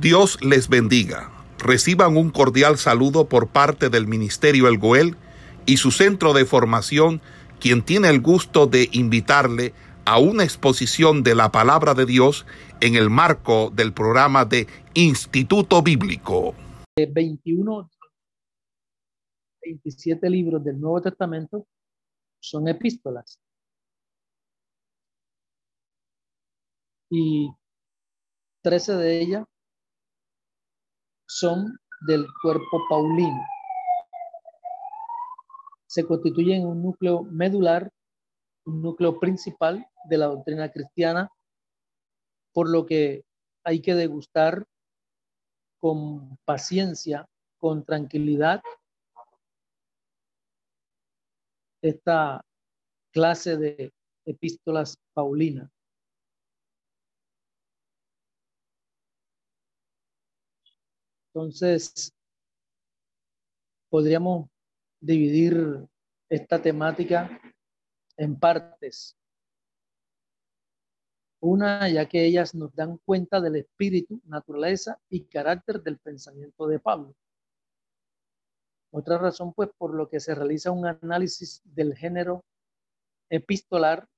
[0.00, 1.30] Dios les bendiga.
[1.58, 5.16] Reciban un cordial saludo por parte del Ministerio El Goel
[5.64, 7.22] y su centro de formación,
[7.60, 9.72] quien tiene el gusto de invitarle
[10.04, 12.44] a una exposición de la palabra de Dios
[12.82, 16.54] en el marco del programa de Instituto Bíblico.
[16.98, 17.90] 21,
[19.62, 21.66] 27 libros del Nuevo Testamento
[22.38, 23.40] son epístolas.
[27.08, 27.50] Y
[28.62, 29.46] 13 de ellas
[31.26, 33.42] son del cuerpo paulino.
[35.86, 37.90] Se constituyen un núcleo medular,
[38.64, 41.30] un núcleo principal de la doctrina cristiana,
[42.52, 43.24] por lo que
[43.64, 44.64] hay que degustar
[45.80, 48.62] con paciencia, con tranquilidad,
[51.82, 52.44] esta
[53.12, 53.92] clase de
[54.24, 55.70] epístolas paulinas.
[61.36, 62.14] Entonces,
[63.90, 64.48] podríamos
[65.02, 65.86] dividir
[66.30, 67.38] esta temática
[68.16, 69.14] en partes.
[71.40, 76.78] Una, ya que ellas nos dan cuenta del espíritu, naturaleza y carácter del pensamiento de
[76.78, 77.14] Pablo.
[78.90, 82.46] Otra razón, pues, por lo que se realiza un análisis del género
[83.28, 84.08] epistolar,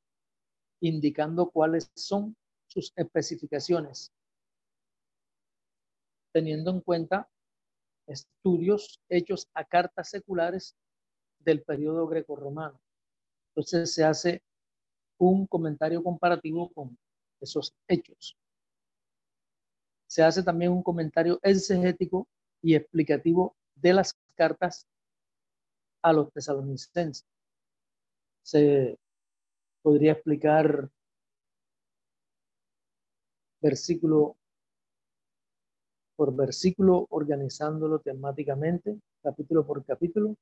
[0.81, 2.37] indicando cuáles son
[2.69, 4.13] sus especificaciones
[6.33, 7.29] teniendo en cuenta
[8.07, 10.77] estudios hechos a cartas seculares
[11.41, 12.81] del periodo greco-romano.
[13.51, 14.43] Entonces se hace
[15.19, 16.97] un comentario comparativo con
[17.41, 18.37] esos hechos.
[20.07, 22.27] Se hace también un comentario exegético
[22.63, 24.87] y explicativo de las cartas
[26.03, 27.27] a los tesalonicenses.
[28.43, 28.99] Se
[29.83, 30.91] podría explicar
[33.61, 34.38] versículo
[36.19, 40.35] por versículo, organizándolo temáticamente, capítulo por capítulo,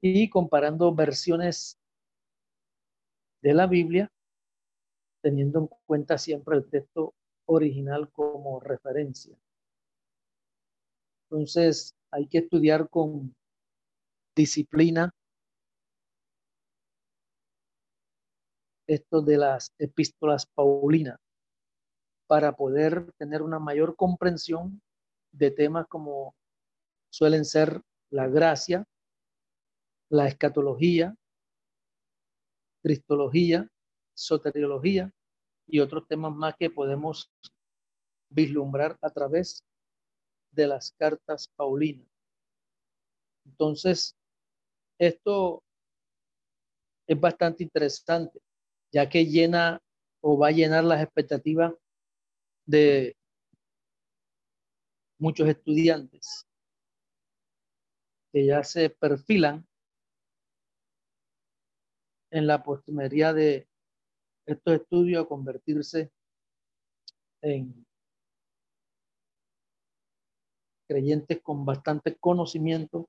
[0.00, 1.76] y comparando versiones
[3.42, 4.08] de la Biblia,
[5.24, 7.14] teniendo en cuenta siempre el texto
[7.46, 9.36] original como referencia.
[11.28, 13.34] Entonces, hay que estudiar con
[14.36, 15.10] disciplina
[18.86, 21.18] esto de las epístolas paulinas
[22.32, 24.80] para poder tener una mayor comprensión
[25.32, 26.34] de temas como
[27.10, 28.86] suelen ser la gracia,
[30.08, 31.14] la escatología,
[32.82, 33.68] cristología,
[34.14, 35.12] soteriología
[35.66, 37.30] y otros temas más que podemos
[38.30, 39.62] vislumbrar a través
[40.52, 42.08] de las cartas paulinas.
[43.44, 44.16] Entonces,
[44.98, 45.62] esto
[47.06, 48.40] es bastante interesante,
[48.90, 49.82] ya que llena
[50.22, 51.74] o va a llenar las expectativas
[52.66, 53.16] de
[55.18, 56.46] muchos estudiantes
[58.32, 59.66] que ya se perfilan
[62.30, 63.68] en la postrimería de
[64.46, 66.10] estos estudios a convertirse
[67.42, 67.86] en
[70.88, 73.08] creyentes con bastante conocimiento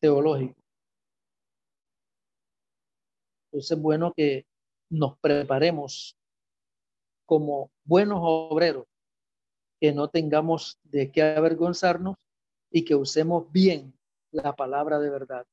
[0.00, 0.60] teológico.
[3.46, 4.46] Entonces es bueno que
[4.90, 6.19] nos preparemos
[7.30, 8.88] como buenos obreros,
[9.80, 12.16] que no tengamos de qué avergonzarnos
[12.72, 13.94] y que usemos bien
[14.32, 15.46] la palabra de verdad,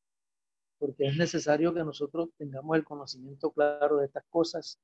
[0.79, 4.79] porque es necesario que nosotros tengamos el conocimiento claro de estas cosas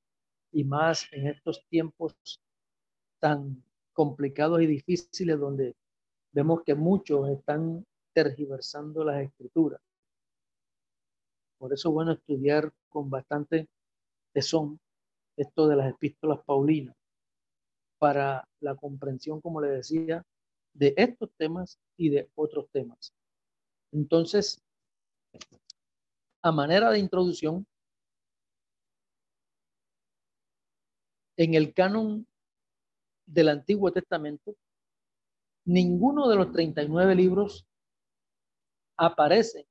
[0.51, 2.13] y más en estos tiempos
[3.17, 5.75] tan complicados y difíciles donde
[6.31, 7.83] vemos que muchos están
[8.13, 9.81] tergiversando las escrituras.
[11.57, 13.67] Por eso es bueno estudiar con bastante
[14.31, 14.79] tesón
[15.37, 16.95] esto de las epístolas paulinas
[17.97, 20.25] para la comprensión, como le decía,
[20.73, 23.13] de estos temas y de otros temas.
[23.91, 24.61] Entonces,
[26.41, 27.65] a manera de introducción,
[31.37, 32.27] en el canon
[33.25, 34.55] del Antiguo Testamento,
[35.65, 37.65] ninguno de los 39 libros
[38.97, 39.67] aparece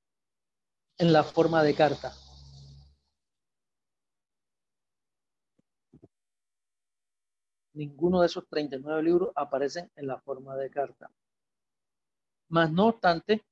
[0.98, 2.12] en la forma de carta.
[7.74, 11.10] Ninguno de esos 39 libros aparecen en la forma de carta.
[12.48, 13.44] Mas no obstante,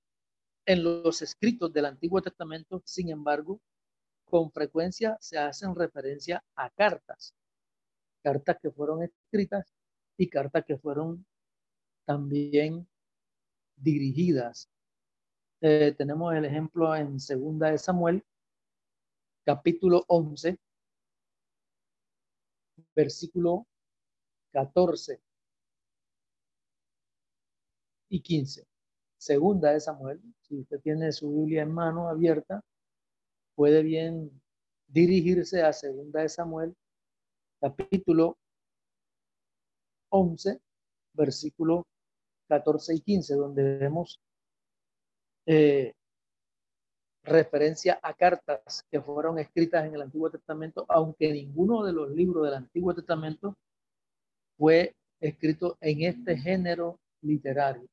[0.66, 3.60] en los escritos del Antiguo Testamento, sin embargo,
[4.24, 7.34] con frecuencia se hacen referencia a cartas,
[8.22, 9.74] cartas que fueron escritas
[10.16, 11.26] y cartas que fueron
[12.04, 12.86] también
[13.76, 14.68] dirigidas.
[15.62, 18.24] Eh, tenemos el ejemplo en Segunda de Samuel,
[19.44, 20.58] capítulo 11,
[22.94, 23.66] versículo
[24.52, 25.20] 14
[28.08, 28.66] y 15.
[29.18, 32.62] Segunda de Samuel, si usted tiene su Biblia en mano abierta,
[33.54, 34.30] puede bien
[34.88, 36.74] dirigirse a Segunda de Samuel,
[37.60, 38.38] capítulo
[40.10, 40.60] 11,
[41.12, 41.86] versículo
[42.48, 44.20] 14 y 15, donde vemos
[45.46, 45.94] eh,
[47.22, 52.44] referencia a cartas que fueron escritas en el Antiguo Testamento, aunque ninguno de los libros
[52.44, 53.56] del Antiguo Testamento
[54.60, 57.88] fue escrito en este género literario.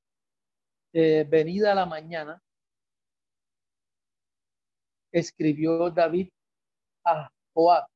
[0.92, 2.44] Eh, venida la mañana,
[5.14, 6.28] escribió David
[7.06, 7.88] a Joab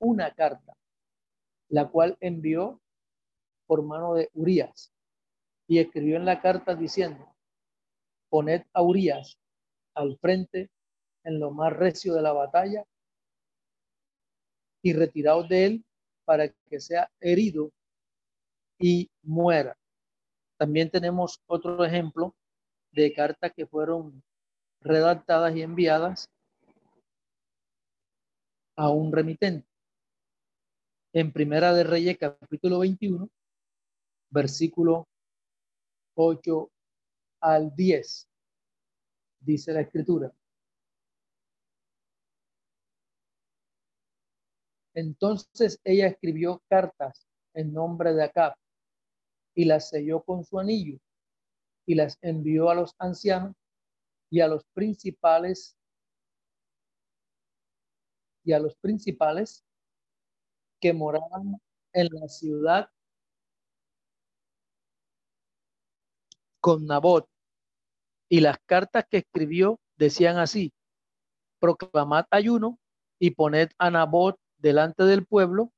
[0.00, 0.74] una carta,
[1.70, 2.78] la cual envió
[3.66, 4.92] por mano de Urias
[5.66, 7.34] y escribió en la carta diciendo,
[8.28, 9.38] poned a Urias
[9.94, 10.68] al frente
[11.24, 12.84] en lo más recio de la batalla
[14.82, 15.84] y retiraos de él
[16.26, 17.72] para que sea herido
[18.78, 19.76] y muera.
[20.56, 22.34] También tenemos otro ejemplo
[22.92, 24.22] de cartas que fueron
[24.80, 26.30] redactadas y enviadas
[28.76, 29.66] a un remitente.
[31.12, 33.28] En Primera de Reyes, capítulo 21,
[34.30, 35.08] versículo
[36.14, 36.70] 8
[37.40, 38.28] al 10,
[39.40, 40.32] dice la escritura.
[44.94, 48.56] Entonces ella escribió cartas en nombre de Acab
[49.58, 51.00] y las selló con su anillo
[51.84, 53.56] y las envió a los ancianos
[54.30, 55.76] y a los principales
[58.44, 59.64] y a los principales
[60.80, 61.60] que moraban
[61.92, 62.88] en la ciudad
[66.60, 67.28] con Nabot.
[68.28, 70.72] Y las cartas que escribió decían así,
[71.58, 72.78] proclamad ayuno
[73.18, 75.72] y poned a Nabot delante del pueblo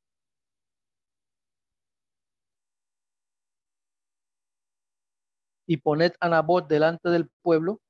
[5.71, 7.81] y poned a Nabot delante del pueblo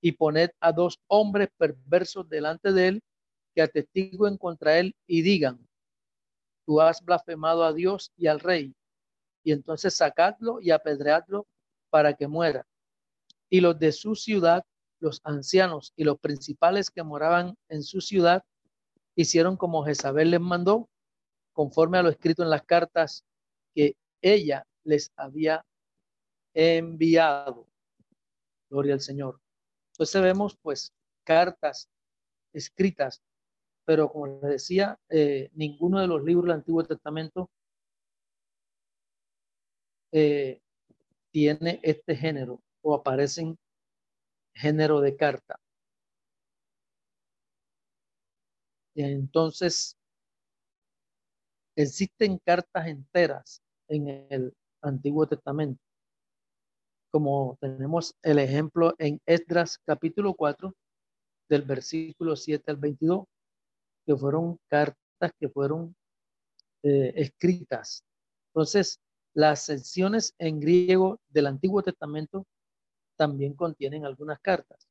[0.00, 3.02] y poned a dos hombres perversos delante de él
[3.52, 5.58] que atestiguen contra él y digan,
[6.64, 8.72] tú has blasfemado a Dios y al rey,
[9.42, 11.48] y entonces sacadlo y apedreadlo
[11.90, 12.64] para que muera.
[13.50, 14.62] Y los de su ciudad,
[15.00, 18.44] los ancianos y los principales que moraban en su ciudad,
[19.16, 20.88] hicieron como Jezabel les mandó,
[21.52, 23.24] conforme a lo escrito en las cartas
[23.74, 25.64] que ella les había
[26.56, 27.66] enviado.
[28.70, 29.40] Gloria al Señor.
[29.92, 30.92] Entonces vemos pues
[31.24, 31.88] cartas
[32.52, 33.22] escritas,
[33.84, 37.50] pero como les decía, eh, ninguno de los libros del Antiguo Testamento
[40.12, 40.60] eh,
[41.30, 43.58] tiene este género o aparecen
[44.54, 45.60] género de carta.
[48.94, 49.96] Entonces,
[51.76, 55.82] existen cartas enteras en el Antiguo Testamento,
[57.10, 60.74] como tenemos el ejemplo en Esdras capítulo 4,
[61.48, 63.24] del versículo 7 al 22,
[64.04, 65.94] que fueron cartas que fueron
[66.82, 68.04] eh, escritas.
[68.48, 69.00] Entonces,
[69.34, 72.46] las secciones en griego del Antiguo Testamento
[73.16, 74.88] también contienen algunas cartas.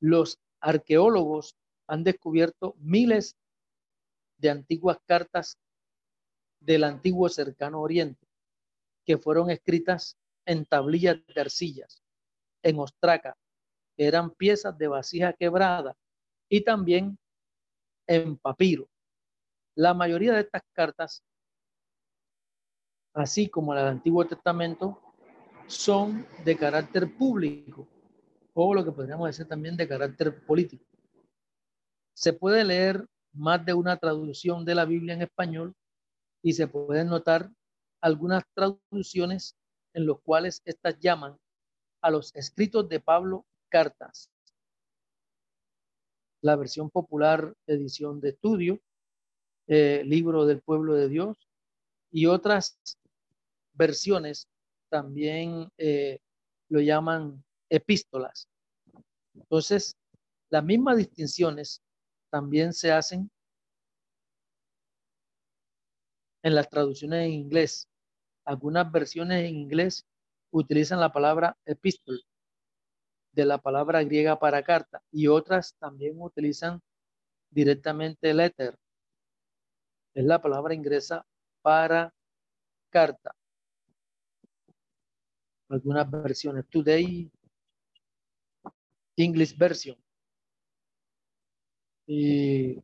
[0.00, 1.56] Los arqueólogos
[1.86, 3.36] han descubierto miles
[4.38, 5.58] de antiguas cartas
[6.60, 8.26] del antiguo cercano oriente
[9.04, 10.16] que fueron escritas
[10.48, 12.02] en tablillas de arcillas,
[12.62, 13.36] en ostraca,
[13.96, 15.94] que eran piezas de vasija quebrada,
[16.48, 17.18] y también
[18.06, 18.88] en papiro.
[19.76, 21.22] La mayoría de estas cartas,
[23.12, 24.98] así como la del Antiguo Testamento,
[25.66, 27.86] son de carácter público
[28.54, 30.84] o lo que podríamos decir también de carácter político.
[32.14, 35.74] Se puede leer más de una traducción de la Biblia en español
[36.42, 37.50] y se pueden notar
[38.00, 39.54] algunas traducciones
[39.94, 41.38] en los cuales estas llaman
[42.00, 44.30] a los escritos de Pablo cartas.
[46.40, 48.80] La versión popular, edición de estudio,
[49.66, 51.36] eh, libro del pueblo de Dios
[52.10, 52.78] y otras
[53.74, 54.48] versiones
[54.88, 56.20] también eh,
[56.68, 58.48] lo llaman epístolas.
[59.34, 59.96] Entonces,
[60.50, 61.82] las mismas distinciones
[62.30, 63.30] también se hacen
[66.42, 67.87] en las traducciones en inglés.
[68.48, 70.06] Algunas versiones en inglés
[70.50, 72.18] utilizan la palabra epístola
[73.32, 76.80] de la palabra griega para carta y otras también utilizan
[77.50, 78.74] directamente letter.
[80.14, 81.26] Es la palabra inglesa
[81.60, 82.14] para
[82.88, 83.36] carta.
[85.68, 86.66] Algunas versiones.
[86.70, 87.30] Today
[89.16, 89.98] English Version
[92.06, 92.82] y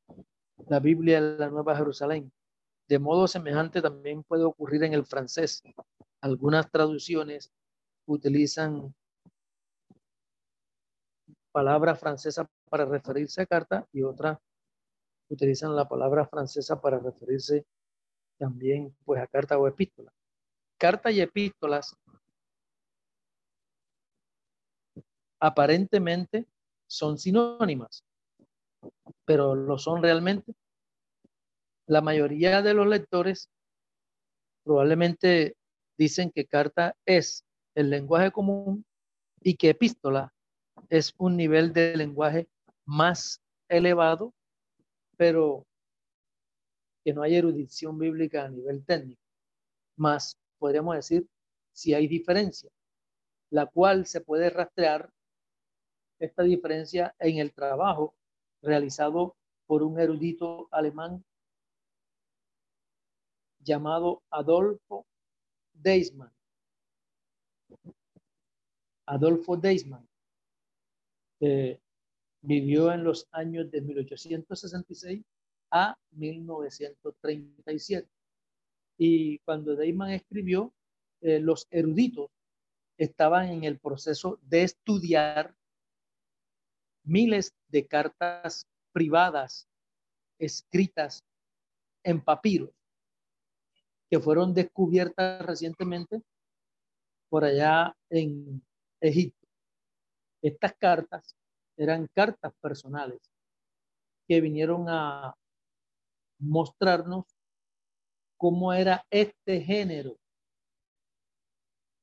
[0.68, 2.30] la Biblia la Nueva Jerusalén.
[2.88, 5.62] De modo semejante también puede ocurrir en el francés.
[6.20, 7.52] Algunas traducciones
[8.06, 8.94] utilizan
[11.52, 14.38] palabra francesa para referirse a carta y otras
[15.28, 17.64] utilizan la palabra francesa para referirse
[18.38, 20.12] también pues a carta o epístola.
[20.78, 21.96] Carta y epístolas
[25.40, 26.46] aparentemente
[26.86, 28.04] son sinónimas,
[29.24, 30.54] pero lo son realmente.
[31.86, 33.50] La mayoría de los lectores
[34.64, 35.56] probablemente
[35.98, 38.86] dicen que carta es el lenguaje común
[39.40, 40.32] y que epístola
[40.88, 42.48] es un nivel de lenguaje
[42.86, 44.32] más elevado,
[45.18, 45.66] pero
[47.04, 49.20] que no hay erudición bíblica a nivel técnico.
[49.96, 51.26] Más podríamos decir
[51.72, 52.70] si hay diferencia,
[53.50, 55.10] la cual se puede rastrear
[56.18, 58.14] esta diferencia en el trabajo
[58.62, 59.36] realizado
[59.66, 61.22] por un erudito alemán
[63.64, 65.06] llamado Adolfo
[65.72, 66.32] Deismann.
[69.06, 70.08] Adolfo Deismann,
[71.38, 71.80] que
[72.42, 75.22] vivió en los años de 1866
[75.70, 78.08] a 1937.
[78.96, 80.72] Y cuando Deismann escribió,
[81.20, 82.30] eh, los eruditos
[82.96, 85.54] estaban en el proceso de estudiar
[87.02, 89.68] miles de cartas privadas
[90.38, 91.24] escritas
[92.04, 92.72] en papiro
[94.14, 96.22] que fueron descubiertas recientemente
[97.28, 98.64] por allá en
[99.00, 99.48] Egipto.
[100.40, 101.34] Estas cartas
[101.76, 103.18] eran cartas personales
[104.28, 105.34] que vinieron a
[106.38, 107.24] mostrarnos
[108.36, 110.16] cómo era este género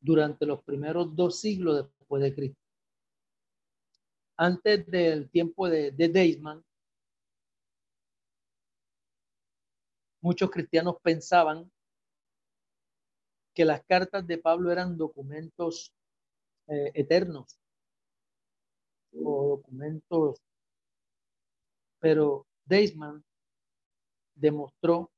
[0.02, 2.62] durante los primeros dos siglos después de Cristo
[4.36, 6.62] antes del tiempo de, de Deisman,
[10.20, 11.72] muchos cristianos pensaban
[13.54, 15.94] que las cartas de Pablo eran documentos
[16.68, 17.60] eh, eternos.
[19.14, 20.42] O documentos,
[22.00, 23.24] pero Deisman
[24.36, 25.12] demostró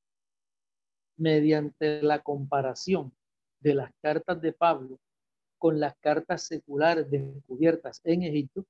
[1.15, 3.13] mediante la comparación
[3.59, 4.99] de las cartas de Pablo
[5.59, 8.65] con las cartas seculares descubiertas en Egipto,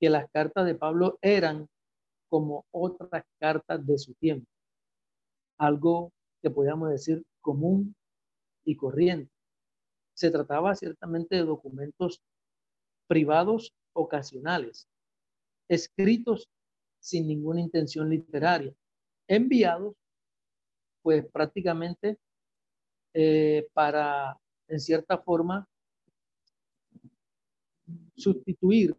[0.00, 1.68] que las cartas de Pablo eran
[2.28, 4.48] como otras cartas de su tiempo,
[5.58, 7.94] algo que podríamos decir común
[8.68, 9.32] y corriente.
[10.14, 12.20] Se trataba ciertamente de documentos
[13.06, 14.86] privados ocasionales,
[15.68, 16.50] escritos
[17.00, 18.74] sin ninguna intención literaria,
[19.26, 19.94] enviados
[21.00, 22.18] pues prácticamente
[23.14, 24.36] eh, para,
[24.68, 25.66] en cierta forma,
[28.16, 28.94] sustituir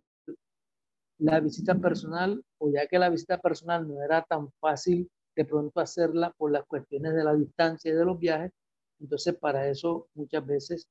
[1.20, 5.80] la visita personal, o ya que la visita personal no era tan fácil de pronto
[5.80, 8.52] hacerla por las cuestiones de la distancia y de los viajes,
[9.00, 10.88] entonces para eso muchas veces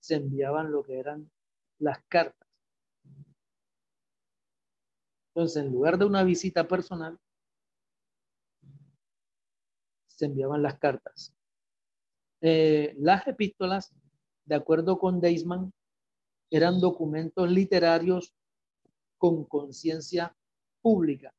[0.00, 1.30] se enviaban lo que eran
[1.78, 2.48] las cartas.
[5.28, 7.18] Entonces, en lugar de una visita personal,
[10.06, 11.32] se enviaban las cartas.
[12.40, 13.94] Eh, las epístolas,
[14.44, 15.72] de acuerdo con Deisman,
[16.50, 18.34] eran documentos literarios
[19.18, 20.34] con conciencia
[20.82, 21.32] pública,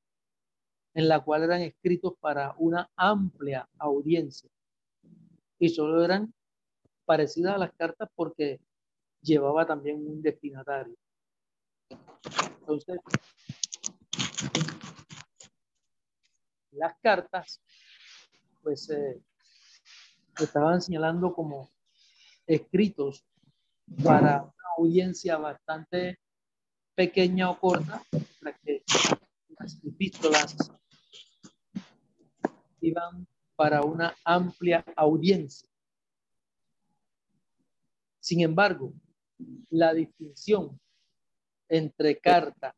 [0.94, 4.50] en la cual eran escritos para una amplia audiencia
[5.62, 6.34] y solo eran
[7.06, 8.60] parecidas a las cartas porque
[9.22, 10.96] llevaba también un destinatario.
[12.62, 13.00] Entonces,
[16.72, 17.62] las cartas,
[18.64, 19.22] pues, eh,
[20.40, 21.70] estaban señalando como
[22.48, 23.24] escritos
[24.04, 26.18] para una audiencia bastante
[26.96, 28.02] pequeña o corta,
[28.42, 28.82] para que
[29.60, 30.58] las epístolas
[32.80, 33.28] iban
[33.62, 35.70] para una amplia audiencia.
[38.20, 38.92] Sin embargo,
[39.70, 40.80] la distinción
[41.70, 42.74] entre carta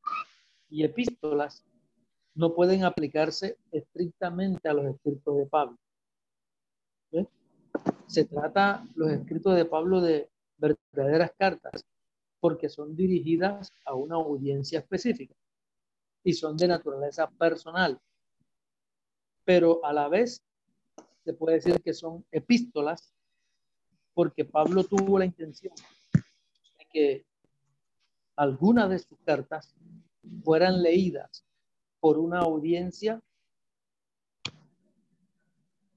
[0.70, 1.64] y epístolas
[2.36, 5.78] no pueden aplicarse estrictamente a los escritos de Pablo.
[8.08, 11.86] Se trata los escritos de Pablo de verdaderas cartas
[12.42, 15.34] porque son dirigidas a una audiencia específica
[16.26, 17.98] y son de naturaleza personal.
[19.46, 20.44] Pero a la vez
[21.24, 23.14] se puede decir que son epístolas
[24.14, 25.74] porque Pablo tuvo la intención
[26.14, 27.26] de que
[28.36, 29.74] algunas de sus cartas
[30.44, 31.46] fueran leídas
[32.00, 33.22] por una audiencia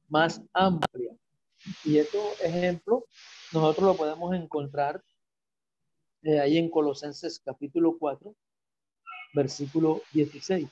[0.08, 1.16] más amplia.
[1.84, 3.04] Y estos ejemplos
[3.52, 5.02] nosotros lo podemos encontrar
[6.40, 8.34] ahí en Colosenses capítulo 4,
[9.34, 10.68] versículo 16,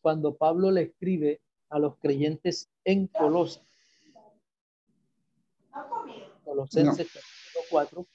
[0.00, 1.40] cuando Pablo le escribe
[1.70, 3.69] a los creyentes en Colosas.
[6.50, 8.06] Colosenses capítulo 4,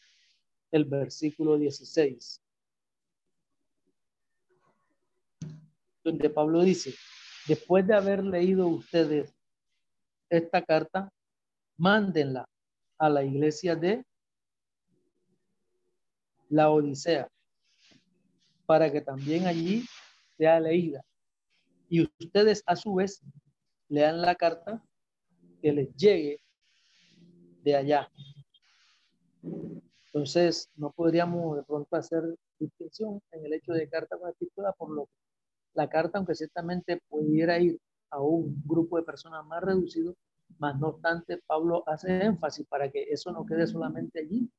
[0.72, 2.42] el versículo 16.
[6.04, 6.94] Donde Pablo dice,
[7.48, 9.34] después de haber leído ustedes
[10.30, 11.10] esta carta,
[11.77, 12.46] mándenla
[12.98, 14.06] a la iglesia de
[16.50, 17.30] la Odisea,
[18.65, 19.86] para que también allí
[20.38, 21.01] sea leída.
[21.88, 23.22] Y ustedes a su vez
[23.88, 24.84] lean la carta
[25.62, 26.42] que les llegue
[27.65, 28.10] de allá.
[30.05, 32.24] Entonces, no podríamos de pronto hacer
[32.60, 35.12] distinción en el hecho de carta con epístola, por lo que
[35.74, 37.77] la carta, aunque ciertamente pudiera ir
[38.12, 40.15] a un grupo de personas más reducido,
[40.60, 44.50] más no obstante, Pablo hace énfasis para que eso no quede solamente allí,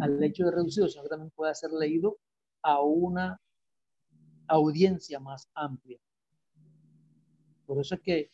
[0.00, 2.18] al hecho de reducido, sino que también pueda ser leído
[2.62, 3.40] a una
[4.48, 5.98] audiencia más amplia.
[7.66, 8.30] Por eso es que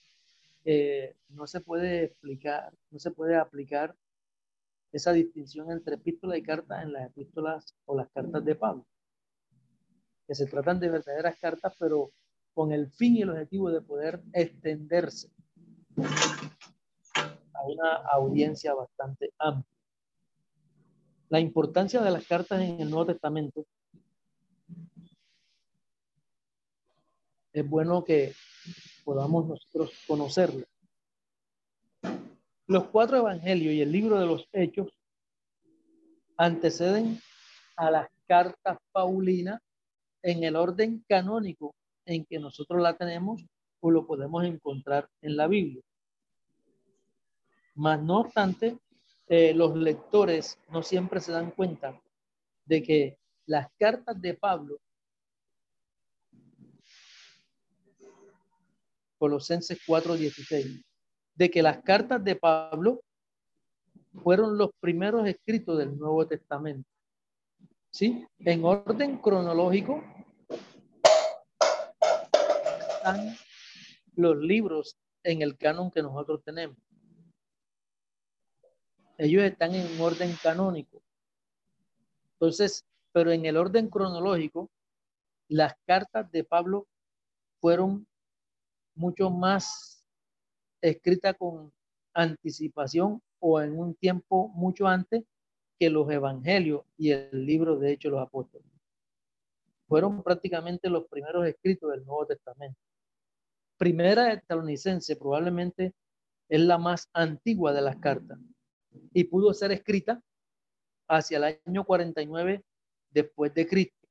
[0.65, 3.95] eh, no se puede explicar, no se puede aplicar
[4.97, 8.87] esa distinción entre epístola y carta en las epístolas o las cartas de Pablo,
[10.27, 12.13] que se tratan de verdaderas cartas, pero
[12.55, 15.31] con el fin y el objetivo de poder extenderse
[15.97, 19.75] a una audiencia bastante amplia.
[21.29, 23.67] La importancia de las cartas en el Nuevo Testamento
[27.53, 28.33] es bueno que
[29.05, 30.65] podamos nosotros conocerlo.
[32.67, 34.89] Los cuatro evangelios y el libro de los hechos
[36.37, 37.21] anteceden
[37.77, 39.61] a las cartas paulinas
[40.23, 41.75] en el orden canónico
[42.07, 43.45] en que nosotros la tenemos
[43.81, 45.83] o lo podemos encontrar en la Biblia.
[47.75, 48.79] Mas no obstante,
[49.27, 52.01] eh, los lectores no siempre se dan cuenta
[52.65, 54.79] de que las cartas de Pablo
[59.19, 60.84] Colosenses 4:16,
[61.35, 63.03] de que las cartas de Pablo
[64.23, 66.89] fueron los primeros escritos del Nuevo Testamento.
[67.91, 68.27] ¿Sí?
[68.41, 70.03] En orden cronológico
[72.97, 73.37] están
[74.17, 76.77] los libros en el canon que nosotros tenemos.
[79.17, 81.03] Ellos están en orden canónico.
[82.33, 84.71] Entonces, pero en el orden cronológico,
[85.49, 86.89] las cartas de Pablo
[87.61, 88.07] fueron
[88.97, 89.94] mucho más
[90.85, 91.73] escrita con
[92.13, 95.25] anticipación o en un tiempo mucho antes
[95.79, 98.69] que los evangelios y el libro de Hechos los Apóstoles.
[99.89, 102.79] Fueron prácticamente los primeros escritos del Nuevo Testamento.
[103.79, 105.95] Primera de probablemente
[106.49, 108.39] es la más antigua de las cartas
[109.13, 110.23] y pudo ser escrita
[111.09, 112.63] hacia el año 49
[113.11, 114.07] después de Cristo,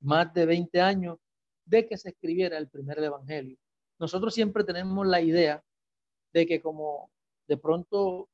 [0.00, 1.18] más de 20 años
[1.66, 3.58] de que se escribiera el primer evangelio
[3.98, 5.62] nosotros siempre tenemos la idea
[6.32, 7.10] de que como
[7.46, 8.28] de pronto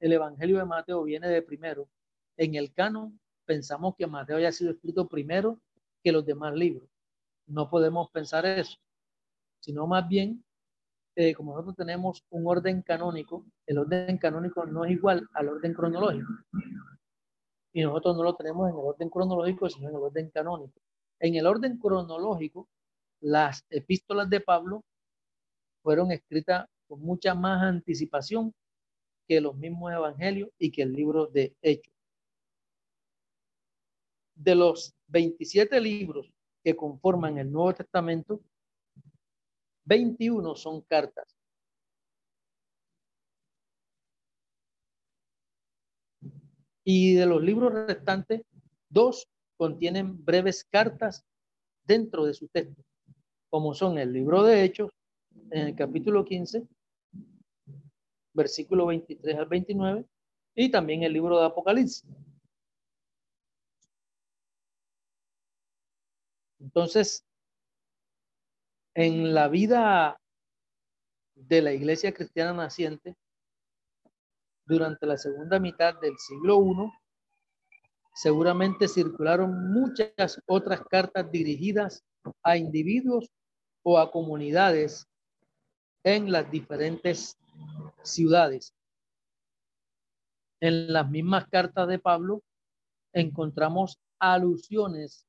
[0.00, 1.88] el Evangelio de Mateo viene de primero,
[2.36, 5.60] en el canon pensamos que Mateo haya sido escrito primero
[6.02, 6.88] que los demás libros.
[7.46, 8.78] No podemos pensar eso,
[9.60, 10.44] sino más bien,
[11.16, 15.72] eh, como nosotros tenemos un orden canónico, el orden canónico no es igual al orden
[15.74, 16.32] cronológico.
[17.72, 20.80] Y nosotros no lo tenemos en el orden cronológico, sino en el orden canónico.
[21.20, 22.68] En el orden cronológico,
[23.20, 24.84] las epístolas de Pablo
[25.84, 28.54] fueron escritas con mucha más anticipación
[29.28, 31.92] que los mismos evangelios y que el libro de Hechos.
[34.34, 36.32] De los 27 libros
[36.64, 38.40] que conforman el Nuevo Testamento,
[39.84, 41.36] 21 son cartas.
[46.82, 48.42] Y de los libros restantes,
[48.88, 51.24] dos contienen breves cartas
[51.86, 52.82] dentro de su texto,
[53.50, 54.90] como son el libro de Hechos
[55.50, 56.66] en el capítulo 15,
[58.32, 60.06] versículo 23 al 29,
[60.56, 62.04] y también el libro de Apocalipsis.
[66.60, 67.24] Entonces,
[68.94, 70.20] en la vida
[71.34, 73.16] de la iglesia cristiana naciente,
[74.66, 76.90] durante la segunda mitad del siglo I,
[78.14, 82.02] seguramente circularon muchas otras cartas dirigidas
[82.42, 83.30] a individuos
[83.82, 85.06] o a comunidades
[86.04, 87.38] en las diferentes
[88.02, 88.74] ciudades.
[90.60, 92.42] En las mismas cartas de Pablo
[93.12, 95.26] encontramos alusiones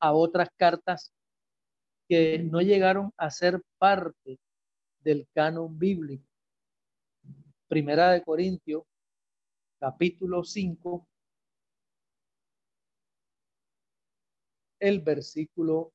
[0.00, 1.12] a otras cartas
[2.08, 4.38] que no llegaron a ser parte
[5.00, 6.26] del canon bíblico.
[7.68, 8.82] Primera de Corintios,
[9.78, 11.06] capítulo 5,
[14.80, 15.92] el versículo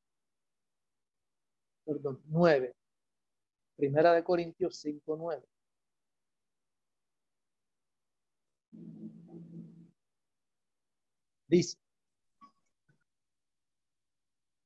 [1.85, 2.73] perdón, 9.
[3.75, 5.43] Primera de Corintios 5, 9.
[11.47, 11.77] Dice,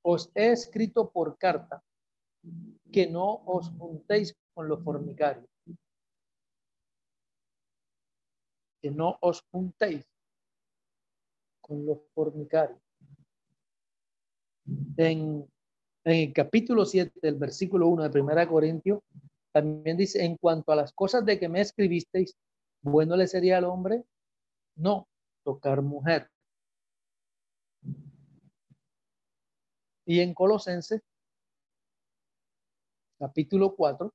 [0.01, 1.83] os he escrito por carta
[2.91, 5.49] que no os juntéis con los fornicarios.
[8.81, 10.05] Que no os juntéis
[11.61, 12.81] con los fornicarios.
[14.97, 15.47] En,
[16.05, 19.01] en el capítulo 7 del versículo 1 de Primera Corintios,
[19.51, 22.35] también dice, en cuanto a las cosas de que me escribisteis,
[22.81, 24.03] bueno le sería al hombre
[24.75, 25.07] no
[25.43, 26.29] tocar mujer.
[30.05, 31.01] Y en Colosenses,
[33.19, 34.11] capítulo 4,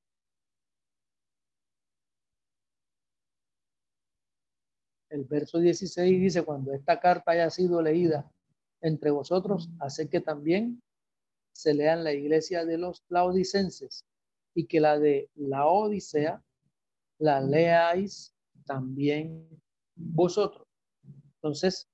[5.11, 8.29] el verso 16 dice, cuando esta carta haya sido leída
[8.81, 10.83] entre vosotros, hace que también
[11.55, 14.05] se lean la iglesia de los laodicenses
[14.55, 16.43] y que la de la Odisea
[17.19, 18.35] la leáis
[18.67, 19.49] también
[19.95, 20.67] vosotros.
[21.37, 21.88] Entonces,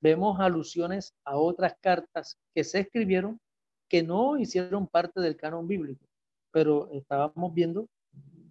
[0.00, 3.40] vemos alusiones a otras cartas que se escribieron
[3.88, 6.04] que no hicieron parte del canon bíblico,
[6.50, 7.88] pero estábamos viendo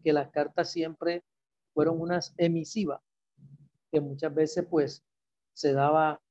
[0.04, 1.24] que las cartas siempre
[1.74, 3.02] fueron unas emisivas,
[3.92, 5.04] que muchas veces pues
[5.54, 6.22] se daba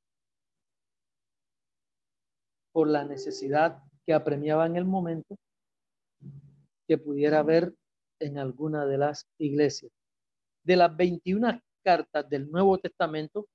[2.72, 5.36] por la necesidad que apremiaba en el momento
[6.86, 7.74] que pudiera haber
[8.20, 9.90] en alguna de las iglesias.
[10.62, 13.46] De las 21 cartas del Nuevo Testamento,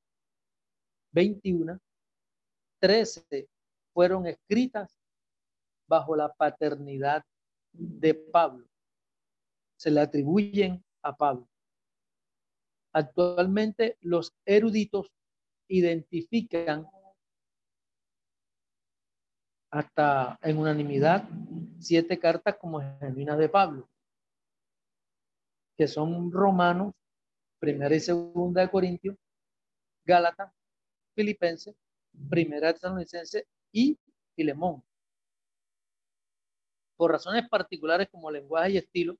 [1.12, 1.79] 21,
[2.79, 3.49] 13
[3.93, 4.95] fueron escritas
[5.88, 7.23] bajo la paternidad
[7.71, 8.67] de Pablo.
[9.77, 11.47] Se le atribuyen a Pablo.
[12.93, 15.12] Actualmente los eruditos
[15.67, 16.88] identifican
[19.71, 21.27] hasta en unanimidad
[21.79, 23.89] siete cartas como genuinas de Pablo,
[25.77, 26.93] que son romanos,
[27.60, 29.15] primera y segunda de Corintios,
[30.05, 30.51] Gálatas,
[31.15, 31.75] Filipenses,
[32.29, 33.97] primera de Tesalonicense y
[34.36, 34.84] Filemón.
[36.97, 39.17] Por razones particulares como lenguaje y estilo,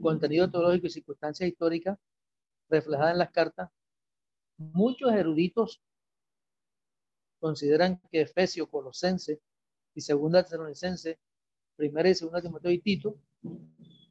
[0.00, 1.98] contenido teológico y circunstancias históricas
[2.68, 3.70] reflejadas en las cartas,
[4.56, 5.82] muchos eruditos
[7.40, 9.40] consideran que Efesio, Colosense
[9.94, 11.18] y Segunda Tesalonicense,
[11.76, 13.16] Primera y Segunda Timoteo y Tito,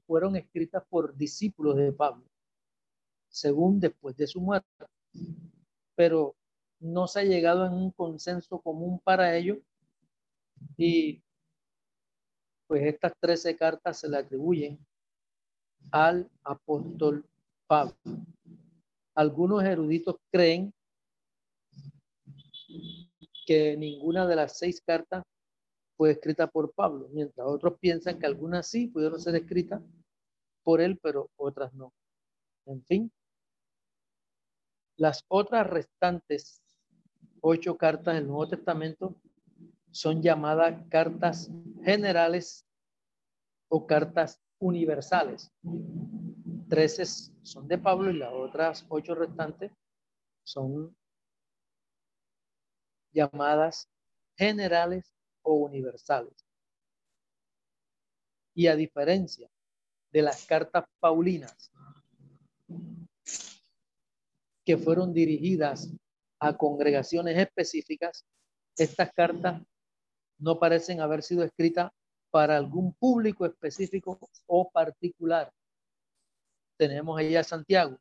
[0.05, 2.25] fueron escritas por discípulos de Pablo,
[3.29, 4.67] según después de su muerte.
[5.95, 6.35] Pero
[6.79, 9.59] no se ha llegado en un consenso común para ello
[10.77, 11.21] y
[12.67, 14.79] pues estas 13 cartas se le atribuyen
[15.91, 17.25] al apóstol
[17.67, 17.95] Pablo.
[19.15, 20.73] Algunos eruditos creen
[23.45, 25.23] que ninguna de las seis cartas
[26.01, 29.83] fue escrita por Pablo, mientras otros piensan que algunas sí pudieron ser escritas
[30.63, 31.93] por él, pero otras no.
[32.65, 33.11] En fin,
[34.97, 36.59] las otras restantes
[37.39, 39.15] ocho cartas del Nuevo Testamento
[39.91, 41.51] son llamadas cartas
[41.83, 42.65] generales
[43.67, 45.51] o cartas universales.
[46.67, 47.05] Trece
[47.43, 49.71] son de Pablo y las otras ocho restantes
[50.43, 50.97] son
[53.13, 53.87] llamadas
[54.35, 56.45] generales o universales.
[58.53, 59.49] Y a diferencia
[60.11, 61.71] de las cartas paulinas
[64.65, 65.89] que fueron dirigidas
[66.39, 68.25] a congregaciones específicas,
[68.75, 69.61] estas cartas
[70.37, 71.91] no parecen haber sido escritas
[72.31, 75.51] para algún público específico o particular.
[76.77, 77.99] Tenemos ahí a Santiago.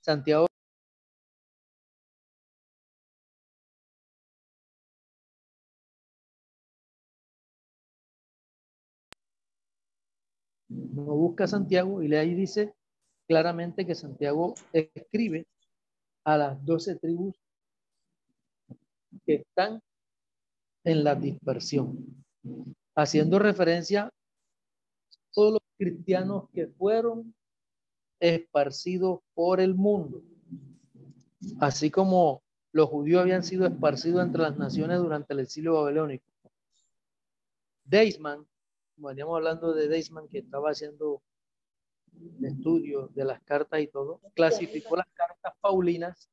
[0.00, 0.46] Santiago
[11.40, 12.74] busca Santiago y le ahí dice
[13.26, 15.46] claramente que Santiago escribe
[16.24, 17.34] a las doce tribus
[19.24, 19.80] que están
[20.84, 22.24] en la dispersión,
[22.94, 24.12] haciendo referencia a
[25.32, 27.34] todos los cristianos que fueron
[28.18, 30.22] esparcidos por el mundo,
[31.60, 36.26] así como los judíos habían sido esparcidos entre las naciones durante el siglo babilónico.
[37.84, 38.46] Deisman,
[38.96, 41.22] veníamos hablando de Deisman, que estaba haciendo
[42.42, 46.30] estudios de las cartas y todo, clasificó las cartas paulinas.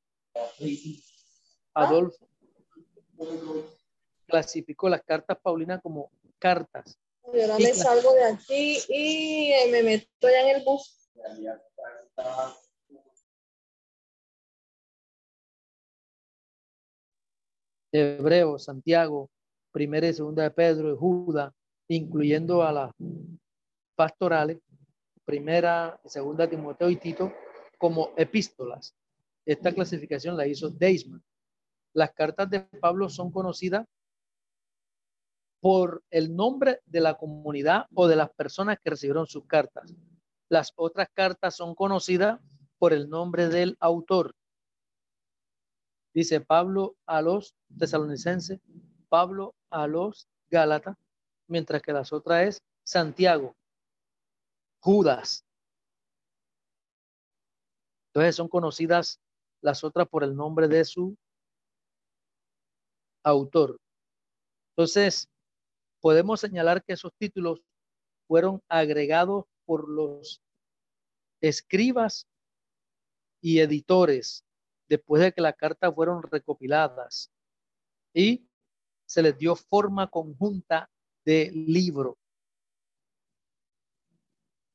[1.74, 2.28] Adolfo
[4.28, 7.00] clasificó las cartas Paulina como cartas.
[7.34, 11.10] Yo no me salgo de aquí y me meto ya en el bus.
[17.92, 19.30] Hebreo, Santiago,
[19.72, 21.54] primera y segunda de Pedro, y Judas,
[21.88, 22.92] incluyendo a las
[23.96, 24.60] pastorales,
[25.28, 27.34] primera, segunda Timoteo y Tito
[27.78, 28.96] como epístolas.
[29.46, 31.22] Esta clasificación la hizo Deisman.
[31.94, 33.86] Las cartas de Pablo son conocidas
[35.60, 39.94] por el nombre de la comunidad o de las personas que recibieron sus cartas.
[40.48, 42.40] Las otras cartas son conocidas
[42.78, 44.34] por el nombre del autor.
[46.14, 48.62] Dice Pablo a los tesalonicenses,
[49.10, 50.96] Pablo a los Gálatas,
[51.48, 53.58] mientras que las otras es Santiago,
[54.80, 55.46] Judas.
[58.10, 59.20] Entonces son conocidas
[59.62, 61.16] las otras por el nombre de su
[63.24, 63.80] autor.
[64.72, 65.30] Entonces,
[66.00, 67.62] podemos señalar que esos títulos
[68.28, 70.42] fueron agregados por los
[71.42, 72.28] escribas
[73.42, 74.44] y editores
[74.88, 77.32] después de que las cartas fueron recopiladas
[78.14, 78.48] y
[79.06, 80.90] se les dio forma conjunta
[81.26, 82.18] de libro.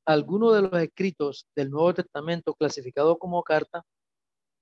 [0.04, 3.84] Algunos de los escritos del Nuevo Testamento clasificados como carta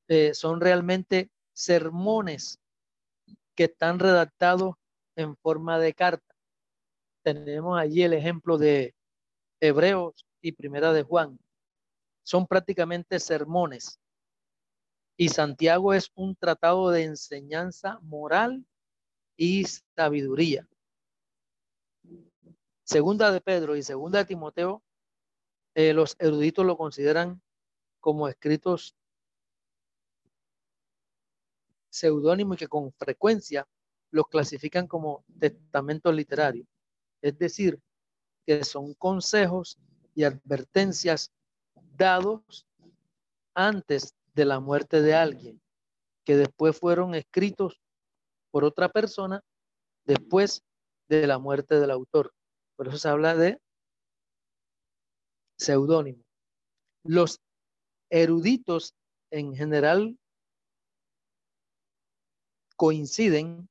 [0.09, 2.59] eh, son realmente sermones
[3.55, 4.74] que están redactados
[5.16, 6.35] en forma de carta.
[7.22, 8.94] Tenemos allí el ejemplo de
[9.61, 11.38] Hebreos y Primera de Juan.
[12.22, 13.98] Son prácticamente sermones.
[15.16, 18.64] Y Santiago es un tratado de enseñanza moral
[19.37, 20.66] y sabiduría.
[22.85, 24.83] Segunda de Pedro y segunda de Timoteo,
[25.74, 27.40] eh, los eruditos lo consideran
[28.00, 28.96] como escritos
[31.90, 33.66] seudónimos que con frecuencia
[34.11, 36.66] los clasifican como testamentos literarios.
[37.22, 37.80] Es decir,
[38.46, 39.78] que son consejos
[40.14, 41.30] y advertencias
[41.96, 42.66] dados
[43.54, 45.61] antes de la muerte de alguien,
[46.24, 47.80] que después fueron escritos
[48.50, 49.42] por otra persona
[50.04, 50.64] después
[51.09, 52.33] de la muerte del autor.
[52.76, 53.61] Por eso se habla de
[55.61, 56.25] seudónimo.
[57.05, 57.40] Los
[58.09, 58.94] eruditos
[59.31, 60.18] en general
[62.77, 63.68] coinciden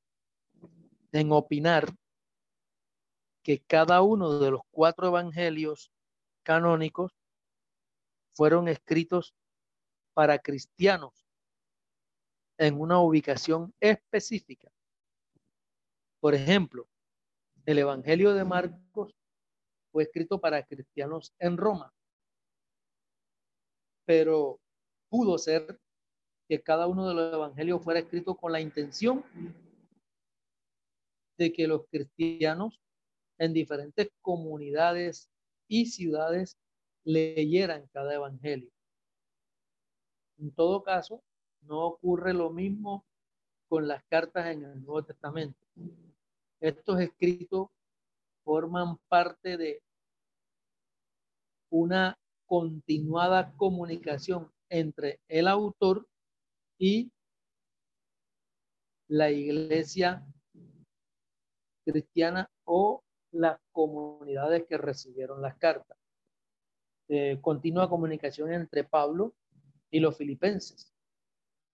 [1.12, 1.92] en opinar
[3.42, 5.90] que cada uno de los cuatro evangelios
[6.44, 7.12] canónicos
[8.34, 9.34] fueron escritos
[10.14, 11.26] para cristianos
[12.58, 14.70] en una ubicación específica.
[16.20, 16.88] Por ejemplo,
[17.64, 19.19] el Evangelio de Marcos
[19.92, 21.92] fue escrito para cristianos en Roma,
[24.06, 24.60] pero
[25.08, 25.78] pudo ser
[26.48, 29.24] que cada uno de los evangelios fuera escrito con la intención
[31.38, 32.80] de que los cristianos
[33.38, 35.30] en diferentes comunidades
[35.68, 36.58] y ciudades
[37.04, 38.70] leyeran cada evangelio.
[40.38, 41.22] En todo caso,
[41.62, 43.04] no ocurre lo mismo
[43.68, 45.58] con las cartas en el Nuevo Testamento.
[46.60, 47.68] Estos escritos
[48.44, 49.82] forman parte de
[51.70, 56.06] una continuada comunicación entre el autor
[56.78, 57.12] y
[59.08, 60.24] la iglesia
[61.84, 65.98] cristiana o las comunidades que recibieron las cartas.
[67.08, 69.34] Eh, continua comunicación entre Pablo
[69.90, 70.92] y los filipenses.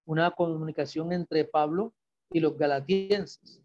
[0.07, 1.93] Una comunicación entre Pablo
[2.31, 3.63] y los galatienses.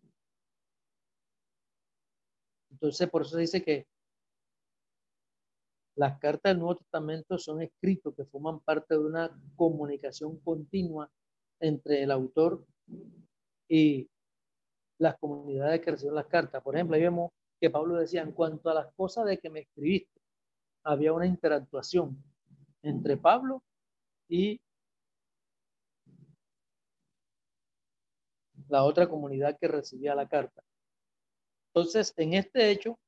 [2.71, 3.85] Entonces, por eso se dice que
[5.95, 11.11] las cartas del Nuevo Testamento son escritos que forman parte de una comunicación continua
[11.59, 12.65] entre el autor
[13.67, 14.09] y
[14.97, 16.63] las comunidades que reciben las cartas.
[16.63, 19.61] Por ejemplo, ahí vemos que Pablo decía, en cuanto a las cosas de que me
[19.61, 20.19] escribiste,
[20.83, 22.17] había una interactuación
[22.81, 23.61] entre Pablo
[24.27, 24.59] y
[28.67, 30.63] la otra comunidad que recibía la carta.
[31.73, 32.99] Entonces, en este hecho,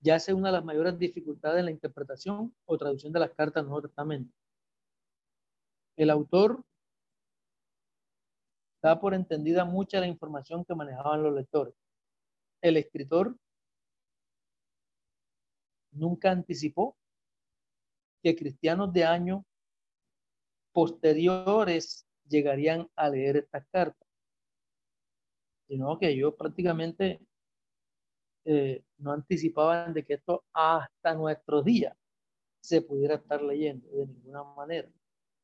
[0.00, 3.62] ya es una de las mayores dificultades en la interpretación o traducción de las cartas
[3.62, 4.32] del Nuevo Testamento.
[5.96, 6.64] El autor
[8.82, 11.74] da por entendida mucha la información que manejaban los lectores.
[12.60, 13.36] El escritor
[15.92, 16.96] nunca anticipó
[18.22, 19.44] que cristianos de años
[20.72, 24.07] posteriores llegarían a leer estas cartas,
[25.68, 27.20] sino que ellos prácticamente
[28.44, 31.96] eh, no anticipaban de que esto hasta nuestros días
[32.60, 34.88] se pudiera estar leyendo de ninguna manera.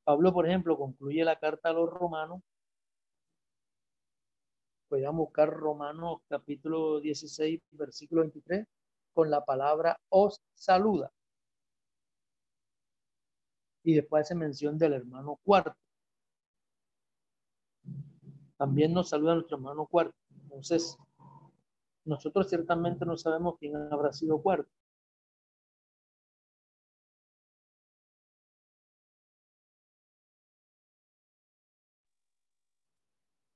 [0.05, 2.43] Pablo, por ejemplo, concluye la carta a los romanos
[5.03, 8.65] a buscar Romanos capítulo 16, versículo 23,
[9.13, 11.11] con la palabra os saluda.
[13.83, 15.77] Y después hace mención del hermano cuarto
[18.65, 20.17] también nos saluda nuestro hermano cuarto.
[20.45, 20.97] Entonces,
[22.07, 24.71] nosotros ciertamente no sabemos quién habrá sido cuarto.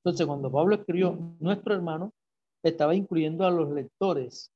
[0.04, 2.12] Entonces, cuando Pablo escribió nuestro hermano,
[2.62, 4.52] estaba incluyendo a los lectores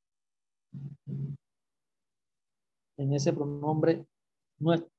[2.98, 4.04] en ese pronombre
[4.58, 4.90] nuestro.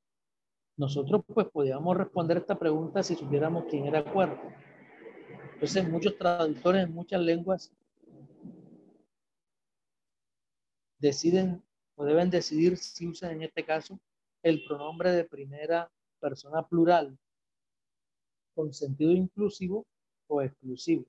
[0.77, 4.47] Nosotros pues podíamos responder esta pregunta si supiéramos quién era cuarto.
[5.63, 7.71] Entonces muchos traductores en muchas lenguas
[10.99, 11.63] deciden
[11.95, 13.97] o deben decidir si usan en este caso
[14.41, 17.17] el pronombre de primera persona plural
[18.53, 19.87] con sentido inclusivo
[20.27, 21.05] o exclusivo.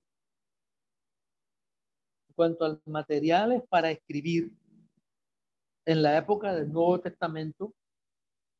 [2.28, 4.52] En cuanto a materiales para escribir,
[5.84, 7.74] en la época del Nuevo Testamento,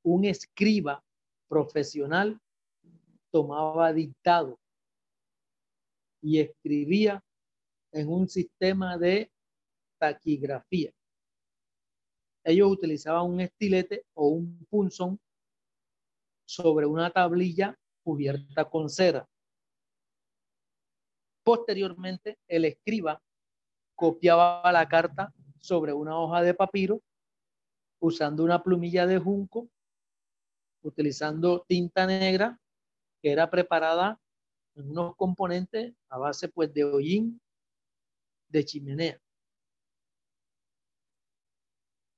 [0.02, 1.04] un escriba
[1.46, 2.40] profesional
[3.30, 4.59] tomaba dictado
[6.25, 7.23] y escribía
[7.93, 9.31] en un sistema de
[10.01, 10.91] taquigrafía.
[12.43, 15.21] Ellos utilizaban un estilete o un punzón
[16.47, 19.29] sobre una tablilla cubierta con cera.
[21.43, 23.23] Posteriormente, el escriba
[23.95, 27.03] copiaba la carta sobre una hoja de papiro
[28.01, 29.69] usando una plumilla de junco,
[30.83, 32.59] utilizando tinta negra
[33.21, 34.19] que era preparada
[34.75, 37.41] unos componentes a base pues de hollín
[38.49, 39.21] de chimenea.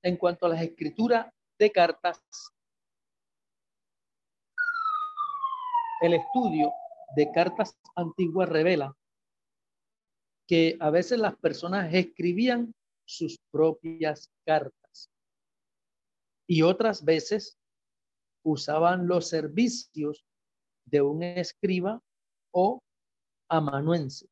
[0.03, 2.23] En cuanto a las escrituras de cartas,
[6.01, 6.71] el estudio
[7.17, 8.95] de cartas antiguas revela
[10.47, 12.73] que a veces las personas escribían
[13.05, 15.11] sus propias cartas
[16.47, 17.59] y otras veces
[18.45, 20.25] usaban los servicios
[20.85, 22.01] de un escriba
[22.59, 22.83] o
[23.51, 24.27] amanuense.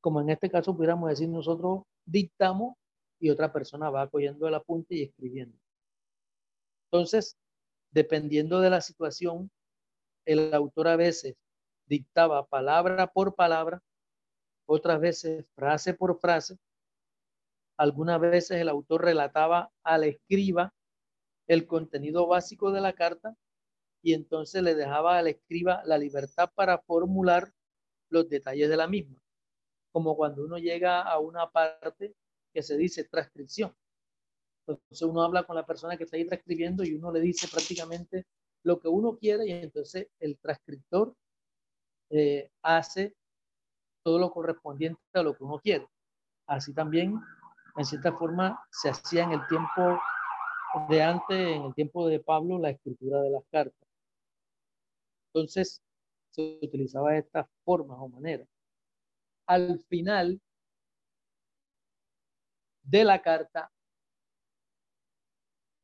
[0.00, 2.76] Como en este caso pudiéramos decir nosotros dictamos
[3.18, 5.58] y otra persona va cogiendo el apunte y escribiendo.
[6.86, 7.36] Entonces,
[7.90, 9.50] dependiendo de la situación,
[10.26, 11.34] el autor a veces
[11.86, 13.82] dictaba palabra por palabra,
[14.66, 16.56] otras veces frase por frase,
[17.76, 20.72] algunas veces el autor relataba al escriba
[21.48, 23.34] el contenido básico de la carta
[24.02, 27.52] y entonces le dejaba al escriba la libertad para formular
[28.10, 29.18] los detalles de la misma,
[29.92, 32.14] como cuando uno llega a una parte
[32.52, 33.74] que se dice transcripción.
[34.66, 38.26] Entonces uno habla con la persona que está ahí transcribiendo y uno le dice prácticamente
[38.64, 41.14] lo que uno quiere y entonces el transcriptor
[42.10, 43.14] eh, hace
[44.02, 45.86] todo lo correspondiente a lo que uno quiere.
[46.46, 47.18] Así también,
[47.76, 50.00] en cierta forma, se hacía en el tiempo
[50.88, 53.87] de antes, en el tiempo de Pablo, la escritura de las cartas.
[55.32, 55.82] Entonces,
[56.30, 58.48] se utilizaba de estas formas o maneras.
[59.46, 60.40] Al final
[62.82, 63.70] de la carta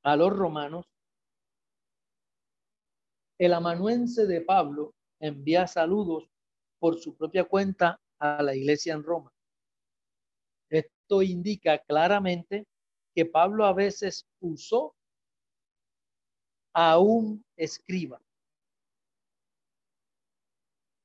[0.02, 0.86] a los romanos,
[3.38, 6.30] el amanuense de Pablo envía saludos
[6.78, 9.32] por su propia cuenta a la iglesia en Roma.
[10.70, 12.66] Esto indica claramente
[13.14, 14.94] que Pablo a veces usó
[16.74, 18.20] a un escriba.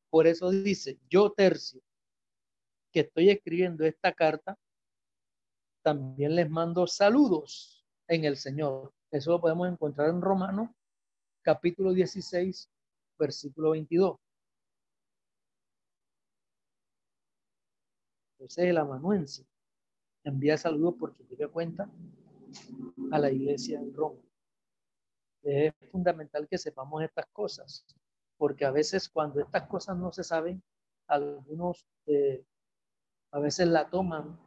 [0.09, 1.81] Por eso dice, yo tercio,
[2.91, 4.57] que estoy escribiendo esta carta,
[5.83, 8.91] también les mando saludos en el Señor.
[9.11, 10.69] Eso lo podemos encontrar en Romanos
[11.41, 12.69] capítulo 16,
[13.17, 14.17] versículo 22.
[18.33, 19.45] Entonces el amanuense
[20.23, 21.89] envía saludos por su cuenta
[23.11, 24.19] a la iglesia en Roma.
[25.43, 27.85] Es fundamental que sepamos estas cosas,
[28.39, 30.63] porque a veces cuando estas cosas no se saben,
[31.07, 32.45] algunos eh,
[33.31, 34.39] a veces la toman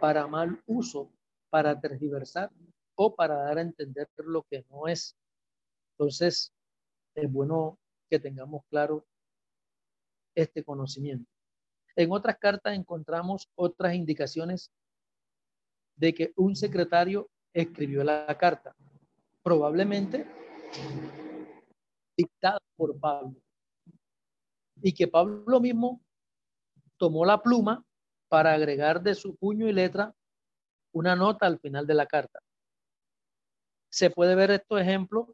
[0.00, 1.08] para mal uso,
[1.48, 2.50] para tergiversar
[2.96, 5.16] o para dar a entender lo que no es.
[5.92, 6.52] Entonces,
[7.14, 7.78] es bueno
[8.10, 9.06] que tengamos claro
[10.34, 11.30] este conocimiento.
[11.94, 14.72] En otras cartas encontramos otras indicaciones
[15.96, 18.74] de que un secretario escribió la carta,
[19.42, 20.26] probablemente
[22.16, 23.34] dictada por Pablo,
[24.80, 26.00] y que Pablo mismo
[26.96, 27.84] tomó la pluma
[28.28, 30.14] para agregar de su puño y letra
[30.92, 32.38] una nota al final de la carta.
[33.90, 35.26] Se puede ver estos ejemplos,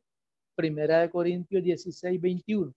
[0.56, 2.72] Primera de Corintios 16, 21.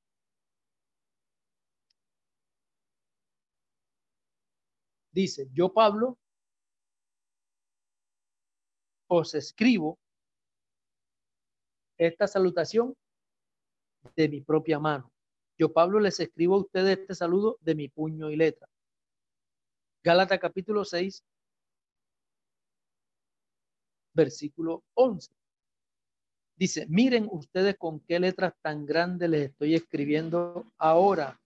[5.11, 6.18] Dice, yo Pablo
[9.07, 9.97] os escribo
[11.97, 12.93] esta salutación
[14.15, 15.11] de mi propia mano.
[15.57, 18.67] Yo Pablo les escribo a ustedes este saludo de mi puño y letra.
[20.03, 21.23] Gálatas capítulo 6,
[24.13, 25.31] versículo 11.
[26.55, 31.39] Dice, miren ustedes con qué letras tan grandes les estoy escribiendo ahora.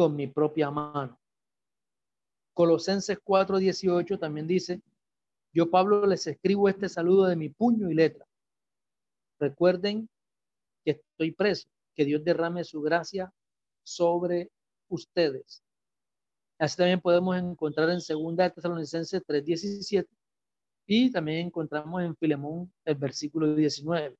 [0.00, 1.20] con mi propia mano.
[2.54, 4.80] Colosenses 4:18 también dice,
[5.52, 8.26] yo Pablo les escribo este saludo de mi puño y letra.
[9.38, 10.08] Recuerden
[10.84, 13.32] que estoy preso, que Dios derrame su gracia
[13.82, 14.50] sobre
[14.88, 15.62] ustedes.
[16.58, 20.06] Así también podemos encontrar en Segunda Tesalonicenses 3:17
[20.86, 24.16] y también encontramos en Filemón el versículo 19.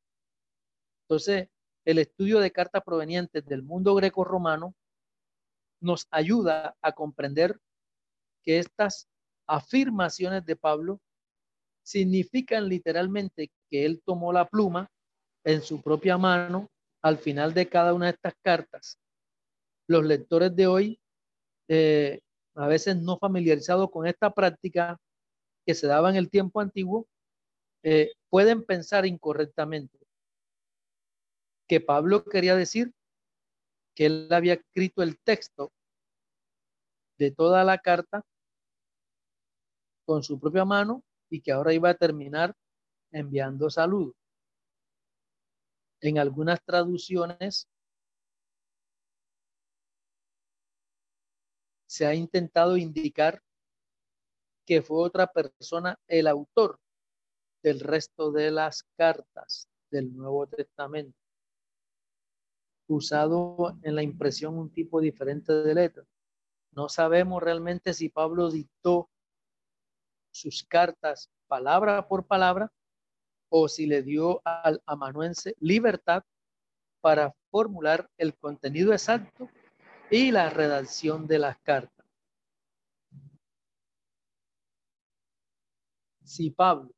[1.04, 1.48] Entonces,
[1.84, 4.74] el estudio de cartas provenientes del mundo greco-romano
[5.80, 7.58] nos ayuda a comprender
[8.42, 9.08] que estas
[9.46, 11.00] afirmaciones de Pablo
[11.82, 14.90] significan literalmente que él tomó la pluma
[15.44, 16.68] en su propia mano
[17.02, 18.98] al final de cada una de estas cartas.
[19.86, 21.00] Los lectores de hoy,
[21.68, 22.20] eh,
[22.54, 24.98] a veces no familiarizados con esta práctica
[25.66, 27.06] que se daba en el tiempo antiguo,
[27.82, 29.98] eh, pueden pensar incorrectamente
[31.66, 32.92] que Pablo quería decir
[33.94, 35.72] que él había escrito el texto
[37.16, 38.24] de toda la carta
[40.04, 42.54] con su propia mano y que ahora iba a terminar
[43.12, 44.19] enviando saludos.
[46.00, 47.68] En algunas traducciones
[51.86, 53.42] se ha intentado indicar
[54.66, 56.78] que fue otra persona el autor
[57.62, 61.18] del resto de las cartas del Nuevo Testamento,
[62.86, 66.04] usado en la impresión un tipo diferente de letra.
[66.72, 69.10] No sabemos realmente si Pablo dictó
[70.32, 72.72] sus cartas palabra por palabra
[73.50, 76.22] o si le dio al amanuense libertad
[77.00, 79.48] para formular el contenido exacto
[80.10, 82.06] y la redacción de las cartas.
[86.24, 86.90] Si Pablo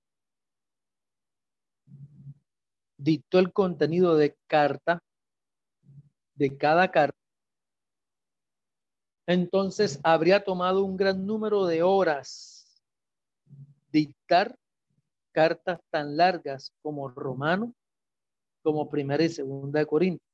[2.99, 5.03] dictó el contenido de carta,
[6.35, 7.19] de cada carta,
[9.27, 12.83] entonces habría tomado un gran número de horas
[13.91, 14.59] dictar
[15.33, 17.75] cartas tan largas como Romano,
[18.63, 20.25] como Primera y Segunda de Corinto.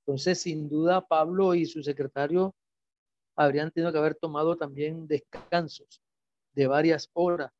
[0.00, 2.54] Entonces, sin duda, Pablo y su secretario
[3.36, 6.02] habrían tenido que haber tomado también descansos
[6.52, 7.52] de varias horas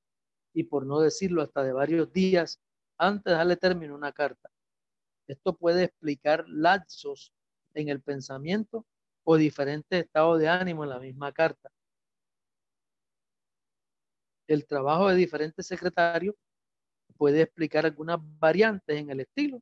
[0.52, 2.60] y por no decirlo hasta de varios días
[2.98, 4.50] antes de darle término a una carta.
[5.26, 7.32] Esto puede explicar lapsos
[7.74, 8.86] en el pensamiento
[9.24, 11.70] o diferentes estados de ánimo en la misma carta.
[14.46, 16.34] El trabajo de diferentes secretarios
[17.16, 19.60] puede explicar algunas variantes en el estilo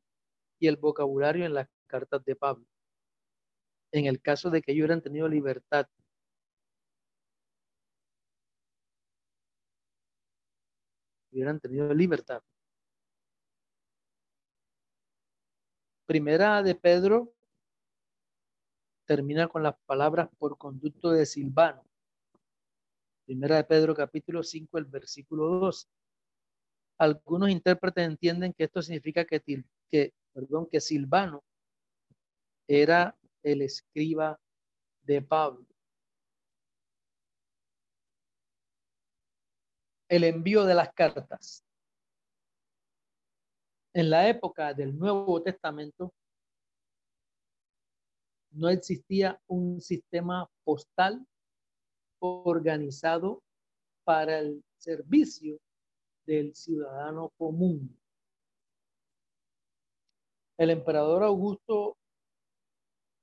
[0.59, 2.65] y el vocabulario en las cartas de Pablo.
[3.91, 5.87] En el caso de que ellos hubieran tenido libertad
[11.33, 12.43] hubieran tenido libertad.
[16.05, 17.33] Primera de Pedro
[19.05, 21.83] termina con las palabras por conducto de Silvano.
[23.33, 25.89] Primera de Pedro capítulo 5, el versículo 2.
[26.99, 29.41] Algunos intérpretes entienden que esto significa que,
[29.89, 31.43] que, perdón, que Silvano
[32.67, 34.39] era el escriba
[35.01, 35.65] de Pablo.
[40.07, 41.65] El envío de las cartas.
[43.95, 46.13] En la época del Nuevo Testamento,
[48.51, 51.25] no existía un sistema postal
[52.23, 53.43] organizado
[54.05, 55.59] para el servicio
[56.25, 57.97] del ciudadano común.
[60.57, 61.97] El emperador Augusto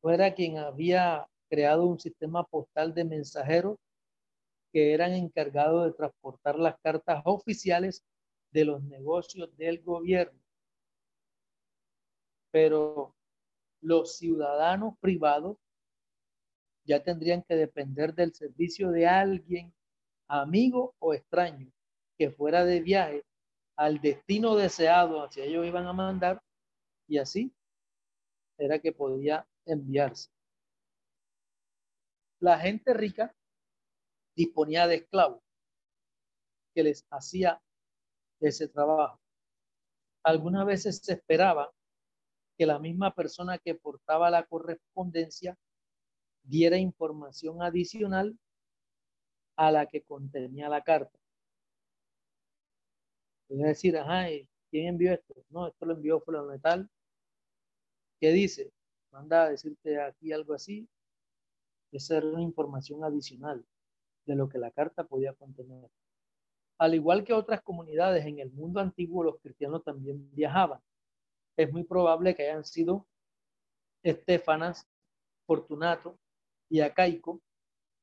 [0.02, 3.78] era quien había creado un sistema postal de mensajeros
[4.72, 8.04] que eran encargados de transportar las cartas oficiales
[8.52, 10.38] de los negocios del gobierno.
[12.50, 13.14] Pero
[13.80, 15.56] los ciudadanos privados
[16.84, 19.72] ya tendrían que depender del servicio de alguien,
[20.28, 21.70] amigo o extraño,
[22.18, 23.24] que fuera de viaje
[23.76, 26.42] al destino deseado hacia ellos iban a mandar
[27.08, 27.52] y así
[28.58, 30.30] era que podía enviarse.
[32.40, 33.34] La gente rica
[34.36, 35.42] disponía de esclavos
[36.74, 37.60] que les hacía
[38.40, 39.20] ese trabajo.
[40.22, 41.72] Algunas veces se esperaba
[42.56, 45.56] que la misma persona que portaba la correspondencia
[46.42, 48.38] diera información adicional
[49.56, 51.18] a la que contenía la carta.
[53.48, 54.26] Es decir, ajá,
[54.70, 55.34] ¿quién envió esto?
[55.50, 56.88] No, esto lo envió fulano de tal.
[58.20, 58.72] ¿Qué dice?
[59.10, 60.88] Manda a decirte aquí algo así.
[61.92, 63.64] Esa era una información adicional
[64.26, 65.90] de lo que la carta podía contener.
[66.78, 70.80] Al igual que otras comunidades en el mundo antiguo, los cristianos también viajaban
[71.60, 73.06] es muy probable que hayan sido
[74.02, 74.88] Estefanas,
[75.46, 76.18] Fortunato
[76.70, 77.42] y Acaico,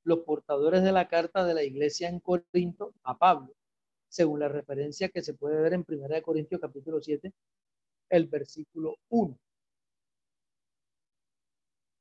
[0.04, 3.54] los portadores de la carta de la iglesia en Corinto a Pablo,
[4.10, 7.34] según la referencia que se puede ver en 1 Corintios capítulo 7,
[8.10, 9.38] el versículo 1.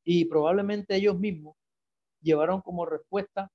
[0.04, 1.56] Y probablemente ellos mismos
[2.20, 3.50] llevaron como respuesta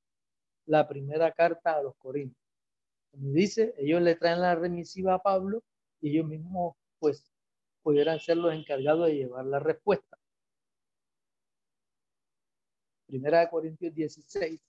[0.66, 2.38] la primera carta a los Corintios.
[3.12, 5.64] Como dice, ellos le traen la remisiva a Pablo
[6.02, 7.30] y ellos mismos pues
[7.84, 10.18] pudieran ser los encargados de llevar la respuesta.
[13.12, 14.62] Primera de Corintios 16,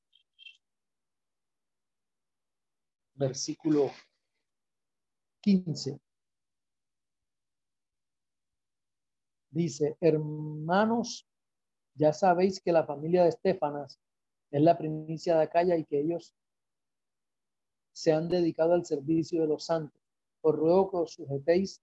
[3.14, 3.92] versículo
[5.42, 6.00] 15.
[9.48, 11.24] Dice, hermanos,
[11.94, 14.00] ya sabéis que la familia de Estefanas
[14.50, 16.34] es la primicia de Acaya y que ellos
[17.92, 20.02] se han dedicado al servicio de los santos.
[20.40, 21.80] Os ruego que os sujetéis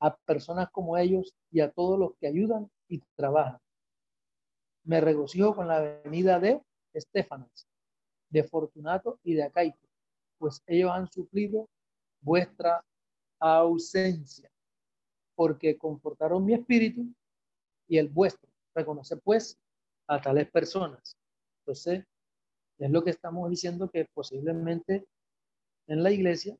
[0.00, 3.63] a personas como ellos y a todos los que ayudan y trabajan.
[4.84, 6.62] Me regocijo con la venida de
[6.92, 7.66] Estefanas,
[8.30, 9.88] de Fortunato y de Acaico,
[10.38, 11.68] pues ellos han suplido
[12.20, 12.84] vuestra
[13.40, 14.50] ausencia,
[15.34, 17.06] porque confortaron mi espíritu
[17.88, 18.50] y el vuestro.
[18.74, 19.58] Reconoce pues
[20.06, 21.16] a tales personas.
[21.60, 22.04] Entonces,
[22.78, 25.06] es lo que estamos diciendo que posiblemente
[25.86, 26.56] en la iglesia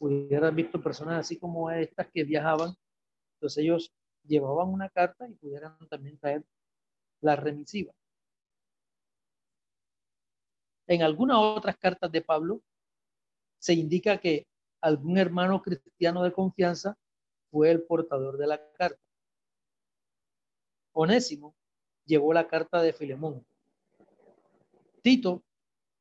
[0.00, 2.74] hubieran visto personas así como estas que viajaban.
[3.34, 3.92] Entonces ellos
[4.24, 6.44] llevaban una carta y pudieran también traer
[7.20, 7.92] la remisiva.
[10.86, 12.62] En algunas otras cartas de Pablo
[13.58, 14.46] se indica que
[14.80, 16.96] algún hermano cristiano de confianza
[17.50, 19.00] fue el portador de la carta.
[20.92, 21.54] Onésimo
[22.06, 23.44] llevó la carta de Filemón.
[25.02, 25.42] Tito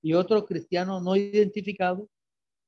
[0.01, 2.07] y otro cristiano no identificado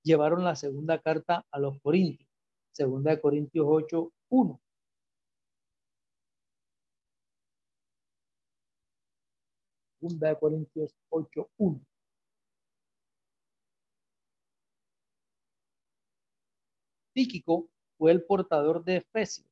[0.03, 2.29] llevaron la segunda carta a los Corintios,
[2.71, 4.61] segunda de Corintios 8, 1.
[9.99, 11.81] Segunda de Corintios 8, 1.
[17.13, 19.45] Tíquico fue el portador de Efesios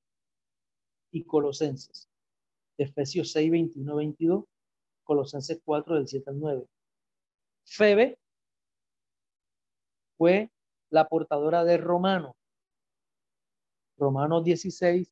[1.11, 2.07] y Colosenses.
[2.77, 4.45] Efesios 6, 21, 22,
[5.03, 6.67] Colosenses 4, del 7 al 9.
[7.65, 8.17] Febe
[10.17, 10.49] fue
[10.89, 12.37] la portadora de Romano.
[13.97, 15.11] Romanos 16,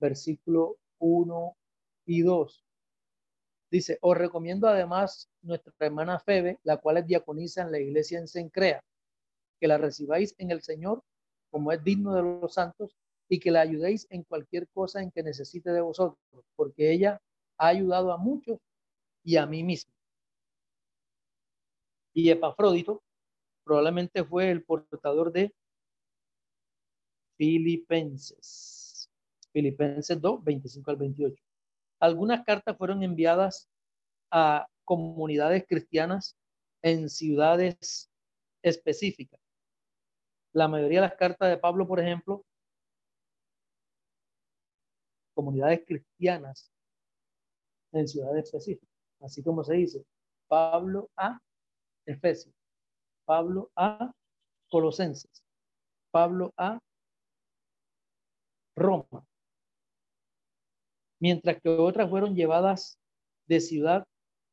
[0.00, 1.56] versículo 1
[2.06, 2.64] y 2.
[3.72, 8.28] Dice, os recomiendo además nuestra hermana Febe, la cual es diaconisa en la iglesia en
[8.28, 8.84] Sencrea,
[9.58, 11.02] que la recibáis en el Señor
[11.50, 12.94] como es digno de los santos
[13.30, 16.18] y que la ayudéis en cualquier cosa en que necesite de vosotros,
[16.54, 17.22] porque ella
[17.56, 18.58] ha ayudado a muchos
[19.24, 19.94] y a mí mismo.
[22.12, 23.02] Y Epafrodito
[23.64, 25.54] probablemente fue el portador de
[27.38, 29.10] Filipenses.
[29.50, 31.42] Filipenses 2, 25 al 28.
[32.02, 33.70] Algunas cartas fueron enviadas
[34.32, 36.36] a comunidades cristianas
[36.82, 38.10] en ciudades
[38.60, 39.38] específicas.
[40.52, 42.44] La mayoría de las cartas de Pablo, por ejemplo,
[45.32, 46.72] comunidades cristianas
[47.92, 48.90] en ciudades específicas.
[49.20, 50.04] Así como se dice,
[50.48, 51.38] Pablo a
[52.04, 52.56] Efesios,
[53.24, 54.12] Pablo a
[54.68, 55.44] Colosenses,
[56.10, 56.80] Pablo a
[58.74, 59.24] Roma.
[61.22, 62.98] Mientras que otras fueron llevadas
[63.46, 64.04] de ciudad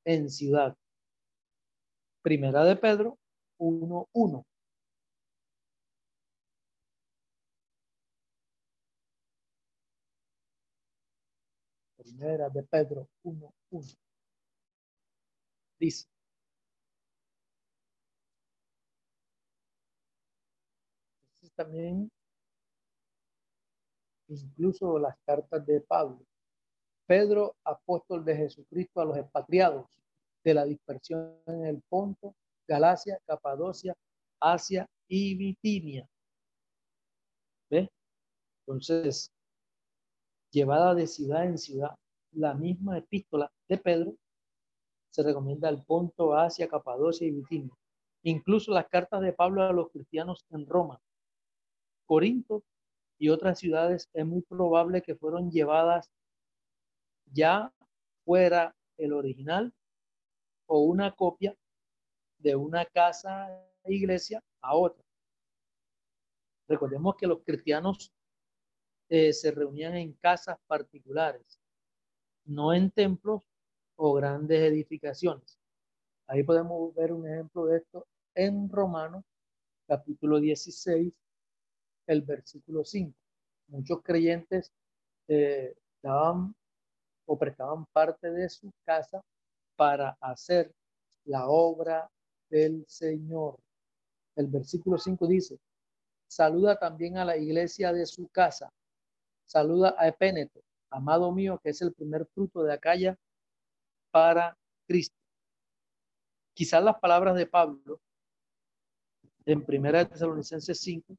[0.05, 0.75] en ciudad.
[2.21, 3.17] Primera de Pedro
[3.59, 4.43] 1.1.
[11.97, 13.95] Primera de Pedro 1.1.
[15.79, 16.07] Dice.
[21.55, 22.09] también
[24.29, 26.28] incluso las cartas de Pablo.
[27.09, 29.87] Pedro, apóstol de Jesucristo a los expatriados
[30.43, 32.35] de la dispersión en el Ponto,
[32.67, 33.95] Galacia, Capadocia,
[34.39, 36.07] Asia y Bitinia.
[37.71, 37.89] ¿Ve?
[38.59, 39.31] Entonces,
[40.51, 41.95] llevada de ciudad en ciudad,
[42.31, 44.13] la misma epístola de Pedro
[45.09, 47.73] se recomienda al Ponto, Asia, Capadocia y Bitinia.
[48.21, 51.01] Incluso las cartas de Pablo a los cristianos en Roma,
[52.05, 52.61] Corinto
[53.17, 56.11] y otras ciudades es muy probable que fueron llevadas
[57.31, 57.73] ya
[58.25, 59.73] fuera el original
[60.67, 61.55] o una copia
[62.37, 63.47] de una casa
[63.85, 65.03] iglesia a otra.
[66.67, 68.13] Recordemos que los cristianos
[69.09, 71.59] eh, se reunían en casas particulares,
[72.45, 73.41] no en templos
[73.95, 75.59] o grandes edificaciones.
[76.27, 79.25] Ahí podemos ver un ejemplo de esto en Romanos
[79.87, 81.11] capítulo 16,
[82.05, 83.11] el versículo 5.
[83.69, 84.71] Muchos creyentes
[85.27, 86.55] eh, daban
[87.29, 89.21] o prestaban parte de su casa
[89.75, 90.73] para hacer
[91.25, 92.09] la obra
[92.49, 93.59] del Señor.
[94.35, 95.59] El versículo 5 dice,
[96.27, 98.73] saluda también a la iglesia de su casa,
[99.45, 100.59] saluda a Epéneto,
[100.89, 103.15] amado mío, que es el primer fruto de Acaya
[104.09, 104.57] para
[104.87, 105.15] Cristo.
[106.55, 108.01] Quizás las palabras de Pablo
[109.45, 111.13] en Primera de Tesalonicenses 5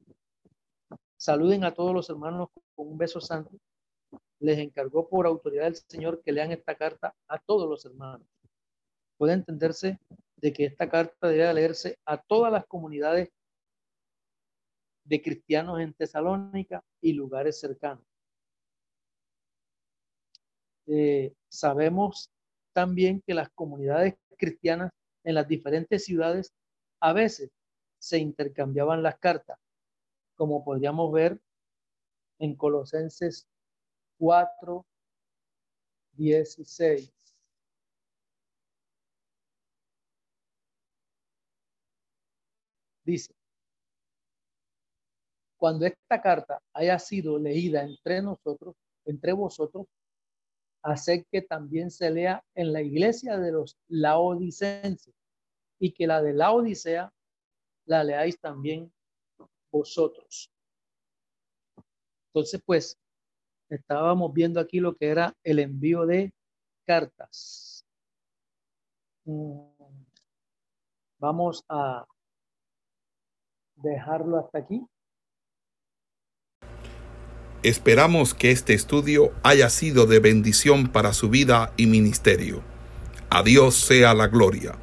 [1.15, 3.51] saluden a todos los hermanos con un beso santo.
[4.41, 8.27] Les encargó por autoridad del Señor que lean esta carta a todos los hermanos.
[9.17, 9.99] Puede entenderse
[10.37, 13.29] de que esta carta debe leerse a todas las comunidades
[15.03, 18.03] de cristianos en Tesalónica y lugares cercanos.
[20.87, 22.31] Eh, sabemos
[22.73, 24.91] también que las comunidades cristianas
[25.23, 26.51] en las diferentes ciudades
[26.99, 27.51] a veces
[27.99, 29.59] se intercambiaban las cartas,
[30.35, 31.39] como podríamos ver
[32.39, 33.47] en Colosenses
[34.21, 34.85] 4,
[36.13, 37.11] 16.
[43.03, 43.33] Dice,
[45.57, 49.87] cuando esta carta haya sido leída entre nosotros, entre vosotros,
[50.83, 55.15] hacer que también se lea en la iglesia de los laodicenses
[55.79, 57.11] y que la de la Odisea
[57.85, 58.93] la leáis también
[59.71, 60.51] vosotros.
[62.27, 62.99] Entonces, pues,
[63.75, 66.33] estábamos viendo aquí lo que era el envío de
[66.85, 67.85] cartas.
[69.25, 69.61] Mm,
[71.19, 72.05] vamos a
[73.75, 74.85] dejarlo hasta aquí.
[77.63, 82.63] Esperamos que este estudio haya sido de bendición para su vida y ministerio.
[83.29, 84.75] A Dios sea la gloria.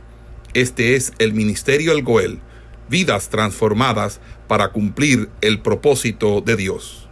[0.54, 2.40] Este es el Ministerio El Goel,
[2.88, 7.07] vidas transformadas para cumplir el propósito de Dios.